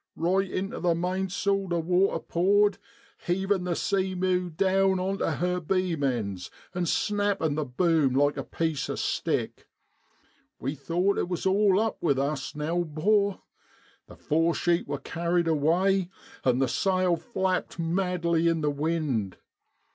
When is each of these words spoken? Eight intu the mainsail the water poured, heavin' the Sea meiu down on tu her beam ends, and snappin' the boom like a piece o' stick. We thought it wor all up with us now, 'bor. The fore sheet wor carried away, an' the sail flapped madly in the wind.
Eight 0.17 0.49
intu 0.51 0.79
the 0.79 0.95
mainsail 0.95 1.67
the 1.67 1.79
water 1.79 2.17
poured, 2.17 2.79
heavin' 3.19 3.65
the 3.65 3.75
Sea 3.75 4.15
meiu 4.15 4.49
down 4.49 4.99
on 4.99 5.19
tu 5.19 5.25
her 5.25 5.59
beam 5.59 6.01
ends, 6.01 6.49
and 6.73 6.89
snappin' 6.89 7.53
the 7.53 7.65
boom 7.65 8.15
like 8.15 8.35
a 8.35 8.41
piece 8.43 8.89
o' 8.89 8.95
stick. 8.95 9.67
We 10.59 10.73
thought 10.73 11.19
it 11.19 11.29
wor 11.29 11.37
all 11.45 11.79
up 11.79 12.01
with 12.01 12.17
us 12.17 12.55
now, 12.55 12.81
'bor. 12.83 13.43
The 14.07 14.15
fore 14.17 14.55
sheet 14.55 14.87
wor 14.87 14.97
carried 14.97 15.47
away, 15.47 16.09
an' 16.43 16.57
the 16.57 16.67
sail 16.67 17.15
flapped 17.15 17.77
madly 17.77 18.47
in 18.47 18.61
the 18.61 18.71
wind. 18.71 19.37